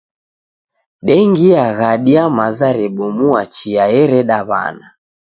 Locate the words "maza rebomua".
2.37-3.41